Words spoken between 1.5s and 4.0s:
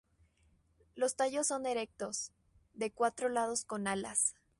erectos, de cuatro lados con